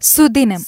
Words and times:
സുദിനം. 0.00 0.64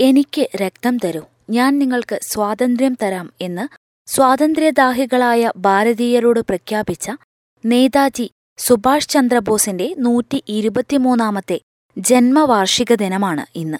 എനിക്ക് 0.00 0.48
രക്തം 0.56 0.98
തരൂ. 0.98 1.20
ഞാൻ 1.50 1.78
നിങ്ങൾക്ക് 1.78 2.18
സ്വാതന്ത്ര്യം 2.22 2.96
തരാം 3.02 3.32
എന്ന് 3.40 3.83
സ്വാതന്ത്ര്യദാഹികളായ 4.06 5.52
ഭാരതീയരോട് 5.56 6.40
പ്രഖ്യാപിച്ച 6.40 7.10
നേതാജി 7.64 8.30
സുഭാഷ് 8.58 9.08
ചന്ദ്രബോസിന്റെ 9.08 9.94
നൂറ്റി 9.98 10.44
ഇരുപത്തിമൂന്നാമത്തെ 10.48 11.60
ജന്മവാർഷിക 11.98 12.94
ദിനമാണ് 12.94 13.58
ഇന്ന്. 13.58 13.78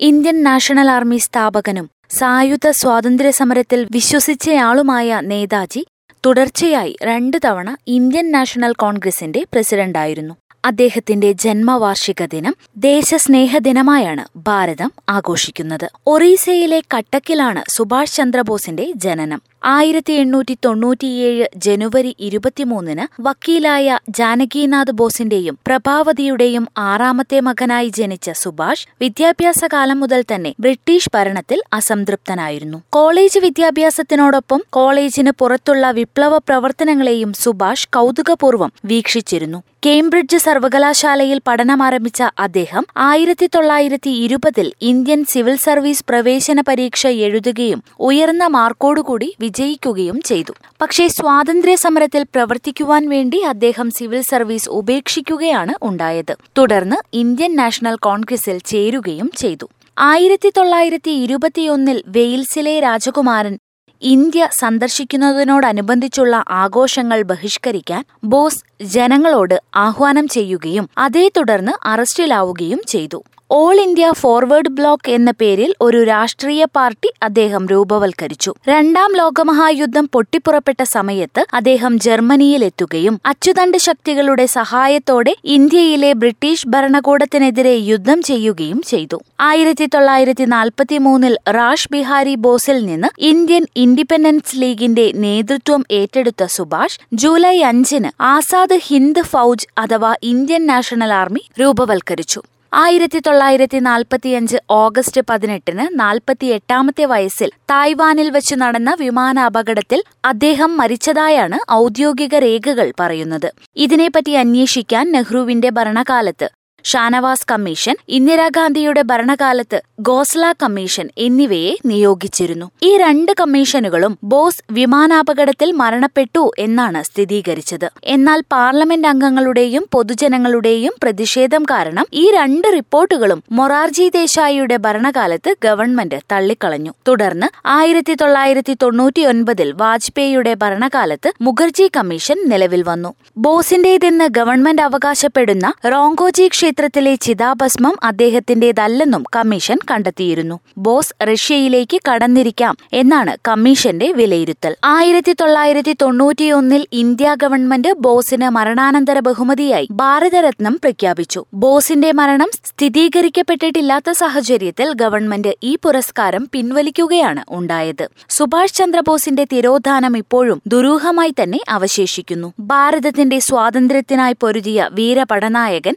ഇന്ത്യൻ 0.00 0.42
നാഷണൽ 0.42 0.90
ആർമി 0.90 1.16
സ്ഥാപകനും 1.16 1.90
സായുധ 2.10 2.70
സ്വാതന്ത്ര്യ 2.70 3.30
സമരത്തിൽ 3.30 3.88
വിശ്വസിച്ചയാളുമായ 3.90 5.20
നേതാജി 5.24 5.86
തുടർച്ചയായി 6.26 6.96
രണ്ടു 7.02 7.36
തവണ 7.44 7.76
ഇന്ത്യൻ 7.86 8.32
നാഷണൽ 8.32 8.72
കോൺഗ്രസിന്റെ 8.72 9.46
പ്രസിഡന്റായിരുന്നു. 9.52 10.34
അദ്ദേഹത്തിന്റെ 10.66 11.32
ജന്മവാർഷിക 11.32 12.24
ദിനം 12.24 12.54
ദേശസ്നേഹ 12.76 13.58
ദിനമായാണ് 13.58 14.24
ഭാരതം 14.38 14.92
ആഘോഷിക്കുന്നത്. 15.08 15.90
ഒറീസയിലെ 16.06 16.80
കട്ടക്കിലാണ് 16.94 17.62
സുഭാഷ് 17.68 18.14
ചന്ദ്രബോസിന്റെ 18.14 18.92
ജനനം. 18.96 19.42
ആയിരത്തി 19.62 20.12
എണ്ണൂറ്റി 20.12 20.54
തൊണ്ണൂറ്റിയേഴ് 20.64 21.46
ജനുവരി 21.56 22.14
ഇരുപത്തിമൂന്നിന് 22.18 23.04
വക്കീലായ 23.20 23.98
ജാനകിനാഥ് 24.10 24.92
ബോസിന്റെയും 24.92 25.58
പ്രഭാവതിയുടെയും 25.66 26.66
ആറാമത്തെ 26.78 27.40
മകനായി 27.40 27.88
ജനിച്ച 27.88 28.30
സുഭാഷ് 28.42 28.86
വിദ്യാഭ്യാസ 29.00 29.60
കാലം 29.72 30.00
മുതൽ 30.00 30.24
തന്നെ 30.34 30.54
ബ്രിട്ടീഷ് 30.60 31.12
ഭരണത്തിൽ 31.14 31.60
അസംതൃപ്തനായിരുന്നു. 31.72 32.80
കോളേജ് 32.90 33.38
വിദ്യാഭ്യാസത്തിനോടൊപ്പം 33.38 34.62
കോളേജിന് 34.70 35.30
പുറത്തുള്ള 35.38 35.90
വിപ്ലവ 35.90 36.38
പ്രവർത്തനങ്ങളെയും 36.38 37.32
സുഭാഷ് 37.34 37.88
കൗതുകപൂർവം 37.92 38.72
വീക്ഷിച്ചിരുന്നു. 38.84 39.60
കേംബ്രിഡ്ജ് 39.86 40.36
സർവകലാശാലയിൽ 40.36 41.38
പഠനമാരംഭിച്ച 41.48 42.22
അദ്ദേഹം 42.38 42.84
ആയിരത്തി 42.96 43.46
തൊള്ളായിരത്തി 43.46 44.10
ഇരുപതിൽ 44.10 44.72
ഇന്ത്യൻ 44.82 45.24
സിവിൽ 45.24 45.56
സർവീസ് 45.56 46.04
പ്രവേശന 46.08 46.60
പരീക്ഷ 46.60 47.06
എഴുതുകയും 47.26 47.82
ഉയർന്ന 48.00 48.46
മാർക്കോടുകൂടി 48.46 49.28
വിജയിക്കുകയും 49.56 50.16
ചെയ്തു. 50.20 50.52
പക്ഷേ 50.82 51.04
സ്വാതന്ത്ര്യ 51.08 51.74
സമരത്തിൽ 51.74 52.22
പ്രവർത്തിക്കുവാൻ 52.22 53.08
വേണ്ടി 53.08 53.38
അദ്ദേഹം 53.52 53.88
സിവിൽ 53.90 54.20
സർവീസ് 54.20 54.68
ഉപേക്ഷിക്കുകയാണ് 54.70 55.74
ഉണ്ടായത്. 55.82 56.34
തുടർന്ന് 56.58 56.96
ഇന്ത്യൻ 57.16 57.56
നാഷണൽ 57.56 57.96
കോൺഗ്രസിൽ 58.02 58.58
ചേരുകയും 58.66 59.30
ചെയ്തു. 59.36 59.68
ആയിരത്തി 59.98 60.50
തൊള്ളായിരത്തി 60.56 61.12
ഇരുപത്തിയൊന്നിൽ 61.24 62.02
വെയിൽസിലെ 62.06 62.80
രാജകുമാരൻ 62.80 63.54
ഇന്ത്യ 64.02 64.48
സന്ദർശിക്കുന്നതിനോടനുബന്ധിച്ചുള്ള 64.52 66.36
ആഘോഷങ്ങൾ 66.62 67.22
ബഹിഷ്കരിക്കാൻ 67.22 68.02
ബോസ് 68.24 68.75
ജനങ്ങളോട് 68.82 69.62
ആഹ്വാനം 69.76 70.28
ചെയ്യുകയും 70.28 70.88
അതേ 70.98 71.30
തുടർന്ന് 71.36 71.72
അറസ്റ്റിലാവുകയും 71.86 72.80
ചെയ്തു. 72.88 73.22
ഓൾ 73.50 73.80
ഇന്ത്യ 73.80 74.12
ഫോർവേഡ് 74.12 74.68
ബ്ലോക്ക് 74.68 75.10
എന്ന 75.10 75.30
പേരിൽ 75.30 75.74
ഒരു 75.80 76.04
രാഷ്ട്രീയ 76.04 76.64
പാർട്ടി 76.64 77.12
അദ്ദേഹം 77.22 77.66
രൂപവൽക്കരിച്ചു. 77.66 78.54
രണ്ടാം 78.68 79.14
ലോകമഹായുദ്ധം 79.14 80.08
പൊട്ടിപ്പുറപ്പെട്ട 80.12 80.82
സമയത്ത് 80.82 81.46
അദ്ദേഹം 81.54 81.98
ജർമ്മനിയിലെത്തുകയും 81.98 83.20
അച്ചുതണ്ട് 83.26 83.78
ശക്തികളുടെ 83.78 84.46
സഹായത്തോടെ 84.46 85.36
ഇന്ത്യയിലെ 85.44 86.12
ബ്രിട്ടീഷ് 86.12 86.68
ഭരണകൂടത്തിനെതിരെ 86.68 87.74
യുദ്ധം 87.74 88.22
ചെയ്യുകയും 88.22 88.82
ചെയ്തു. 88.82 89.20
ആയിരത്തി 89.40 89.86
തൊള്ളായിരത്തി 89.86 90.44
നാൽപ്പത്തി 90.44 90.98
മൂന്നിൽ 90.98 91.36
റാഷ് 91.48 91.88
ബിഹാരി 91.92 92.34
ബോസിൽ 92.34 92.86
നിന്ന് 92.86 93.08
ഇന്ത്യൻ 93.18 93.66
ഇൻഡിപെൻഡൻസ് 93.76 94.56
ലീഗിന്റെ 94.56 95.12
നേതൃത്വം 95.14 95.84
ഏറ്റെടുത്ത 95.90 96.44
സുഭാഷ് 96.44 97.00
ജൂലൈ 97.12 97.62
അഞ്ചിന് 97.62 98.22
ആസാദ് 98.22 98.65
ഹിന്ദ് 98.74 99.22
ഫൗജ് 99.22 99.66
അഥവാ 99.78 100.14
ഇന്ത്യൻ 100.22 100.66
നാഷണൽ 100.66 101.12
ആർമി 101.12 101.40
രൂപവൽക്കരിച്ചു. 101.60 102.42
ആയിരത്തി 102.74 103.18
തൊള്ളായിരത്തി 103.18 103.78
നാൽപ്പത്തിയഞ്ച് 103.78 104.56
ഓഗസ്റ്റ് 104.70 105.20
പതിനെട്ടിന് 105.30 106.00
നാൽപ്പത്തിയെട്ടാമത്തെ 106.00 107.04
വയസ്സിൽ 107.04 107.50
തായ്വാനിൽ 107.70 108.30
വെച്ച് 108.30 108.54
നടന്ന 108.54 108.96
വിമാന 109.00 109.40
അപകടത്തിൽ 109.40 110.02
അദ്ദേഹം 110.24 110.76
മരിച്ചതായാണ് 110.76 111.70
ഔദ്യോഗിക 111.72 112.34
രേഖകൾ 112.34 112.92
പറയുന്നത്. 113.00 113.52
ഇതിനെപ്പറ്റി 113.76 114.30
അന്വേഷിക്കാൻ 114.30 115.12
നെഹ്റുവിന്റെ 115.12 115.70
ഭരണകാലത്ത് 115.70 116.50
ഷാനവാസ് 116.90 117.46
കമ്മീഷൻ 117.50 117.94
ഇന്ദിരാഗാന്ധിയുടെ 118.16 119.02
ഭരണകാലത്ത് 119.10 119.78
ഗോസ്ല 120.08 120.44
കമ്മീഷൻ 120.62 121.06
എന്നിവയെ 121.26 121.72
നിയോഗിച്ചിരുന്നു. 121.90 122.66
ഈ 122.88 122.90
രണ്ട് 123.02 123.32
കമ്മീഷനുകളും 123.40 124.12
ബോസ് 124.32 124.62
വിമാനാപകടത്തിൽ 124.76 125.70
മരണപ്പെട്ടു 125.80 126.42
എന്നാണ് 126.58 127.00
സ്ഥിരീകരിച്ചത്. 127.08 127.86
എന്നാൽ 128.14 128.40
പാർലമെന്റ് 128.54 129.08
അംഗങ്ങളുടെയും 129.12 129.84
പൊതുജനങ്ങളുടെയും 129.94 130.94
പ്രതിഷേധം 131.02 131.64
കാരണം 131.70 132.06
ഈ 132.22 132.24
രണ്ട് 132.36 132.68
റിപ്പോർട്ടുകളും 132.76 133.40
മൊറാർജി 133.52 134.06
ദേശായിയുടെ 134.18 134.76
ഭരണകാലത്ത് 134.86 135.52
ഗവൺമെന്റ് 135.66 136.20
തള്ളിക്കളഞ്ഞു. 136.34 136.92
തുടർന്ന് 137.08 137.48
ആയിരത്തി 137.78 138.16
തൊള്ളായിരത്തി 138.22 138.76
തൊണ്ണൂറ്റിയൊൻപതിൽ 138.82 139.68
വാജ്പേയിയുടെ 139.82 140.54
ഭരണകാലത്ത് 140.64 141.32
മുഖർജി 141.48 141.88
കമ്മീഷൻ 141.96 142.38
നിലവിൽ 142.52 142.84
വന്നു. 142.92 143.12
ബോസിന്റേതെന്ന് 143.38 144.28
ഗവൺമെന്റ് 144.38 144.86
അവകാശപ്പെടുന്ന 144.88 145.66
റോങ്കോജി 145.94 146.46
ക്ഷേത്രത്തിലെ 146.76 147.14
ചിതാഭസ്മം 147.14 147.94
അദ്ദേഹത്തിന്റേതല്ലെന്നും 148.04 149.24
കമ്മീഷൻ 149.36 149.78
കണ്ടെത്തിയിരുന്നു. 149.90 150.58
ബോസ് 150.78 151.14
റഷ്യയിലേക്ക് 151.24 152.00
കടന്നിരിക്കാം 152.08 152.74
എന്നാണ് 152.92 153.36
കമ്മീഷന്റെ 153.48 154.12
വിലയിരുത്തൽ. 154.12 154.76
ആയിരത്തി 154.84 155.34
തൊള്ളായിരത്തി 155.40 155.96
തൊണ്ണൂറ്റിയൊന്നിൽ 156.02 156.86
ഇന്ത്യ 156.92 157.36
ഗവൺമെന്റ് 157.42 157.92
ബോസിന് 157.92 158.48
മരണാനന്തര 158.48 159.20
ബഹുമതിയായി 159.20 159.88
ഭാരതരത്നം 159.90 160.74
പ്രഖ്യാപിച്ചു. 160.82 161.44
ബോസിന്റെ 161.54 162.12
മരണം 162.12 162.50
സ്ഥിരീകരിക്കപ്പെട്ടിട്ടില്ലാത്ത 162.64 164.10
സാഹചര്യത്തിൽ 164.10 164.92
ഗവൺമെന്റ് 164.96 165.54
ഈ 165.62 165.72
പുരസ്കാരം 165.84 166.48
പിൻവലിക്കുകയാണ് 166.52 167.44
ഉണ്ടായത്. 167.50 168.10
സുഭാഷ് 168.28 168.74
ചന്ദ്രബോസിന്റെ 168.74 169.46
തിരോധാനം 169.54 170.16
ഇപ്പോഴും 170.16 170.62
ദുരൂഹമായി 170.66 171.34
തന്നെ 171.42 171.62
അവശേഷിക്കുന്നു. 171.68 172.52
ഭാരതത്തിന്റെ 172.60 173.40
സ്വാതന്ത്ര്യത്തിനായി 173.48 174.36
പൊരുതിയ 174.40 174.88
വീരപടനായകൻ 174.92 175.96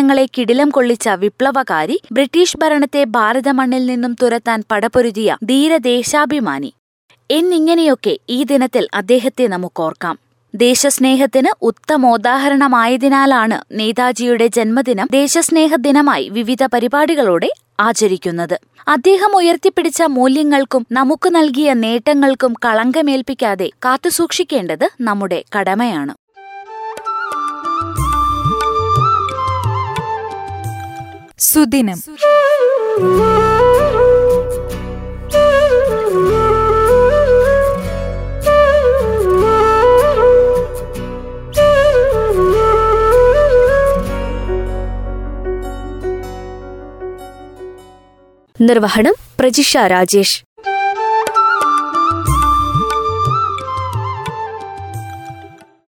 ജനഹൃദയങ്ങളെ 0.00 0.28
കിടിലം 0.38 0.68
കൊള്ളിച്ച 0.70 1.08
വിപ്ലവകാരി 1.08 1.96
ബ്രിട്ടീഷ് 2.12 2.58
ഭരണത്തെ 2.58 3.04
ഭാരതമണ്ണിൽ 3.04 3.86
നിന്നും 3.86 4.12
തുരത്താൻ 4.22 4.62
പടപൊരുതിയ 4.70 5.36
ധീരദേശാഭിമാനി. 5.44 6.70
എന്നിങ്ങനെയൊക്കെ 7.30 8.14
ഈ 8.28 8.38
ദിനത്തിൽ 8.42 8.88
അദ്ദേഹത്തെ 8.94 9.46
നമുക്കോർക്കാം. 9.46 10.18
ദേശസ്നേഹത്തിന് 10.54 11.50
ഉത്തമോദാഹരണമായതിനാലാണ് 11.62 13.58
നേതാജിയുടെ 13.72 14.46
ജന്മദിനം 14.46 15.08
ദേശസ്നേഹ 15.12 15.74
ദിനമായി 15.76 16.28
വിവിധ 16.28 16.62
പരിപാടികളോടെ 16.64 17.50
ആചരിക്കുന്നത്. 17.80 18.56
അദ്ദേഹം 18.88 19.36
ഉയർത്തിപ്പിടിച്ച 19.36 20.02
മൂല്യങ്ങൾക്കും 20.16 20.86
നമുക്ക് 20.92 21.28
നൽകിയ 21.34 21.74
നേട്ടങ്ങൾക്കും 21.84 22.52
കളങ്കമേൽപ്പിക്കാതെ 22.64 23.68
കാത്തുസൂക്ഷിക്കേണ്ടത് 23.84 24.88
നമ്മുടെ 25.00 25.44
കടമയാണ്. 25.58 26.14
സുദിനം. 31.40 32.02
നിർവഹണം 48.60 49.14
പ്രജിഷ 49.40 49.76
രാജേഷ്. 49.76 50.49